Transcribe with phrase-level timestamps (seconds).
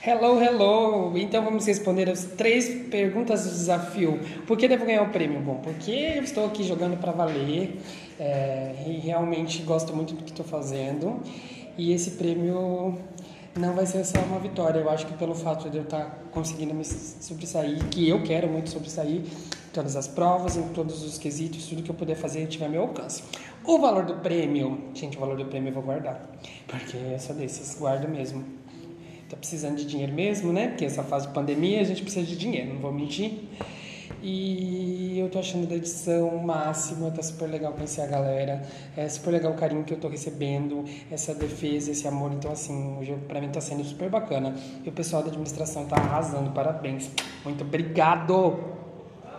[0.00, 1.18] Hello, hello!
[1.18, 4.20] Então vamos responder as três perguntas do desafio.
[4.46, 5.40] Por que devo ganhar o prêmio?
[5.40, 7.80] Bom, porque eu estou aqui jogando para valer
[8.16, 11.20] é, e realmente gosto muito do que estou fazendo.
[11.76, 12.96] E esse prêmio
[13.58, 14.78] não vai ser só uma vitória.
[14.78, 18.70] Eu acho que pelo fato de eu estar conseguindo me sobressair, que eu quero muito
[18.70, 19.22] sobressair,
[19.72, 23.24] todas as provas, em todos os quesitos, tudo que eu puder fazer tiver meu alcance.
[23.64, 26.24] O valor do prêmio, gente, o valor do prêmio eu vou guardar,
[26.68, 28.57] porque eu sou desses, guardo mesmo.
[29.28, 30.68] Tá precisando de dinheiro mesmo, né?
[30.68, 33.32] Porque essa fase de pandemia a gente precisa de dinheiro, não vou mentir.
[34.22, 38.62] E eu tô achando da edição máxima, tá super legal conhecer a galera,
[38.96, 42.32] é super legal o carinho que eu tô recebendo, essa defesa, esse amor.
[42.32, 44.54] Então, assim, hoje pra mim tá sendo super bacana.
[44.84, 47.10] E o pessoal da administração tá arrasando, parabéns.
[47.44, 48.77] Muito obrigado!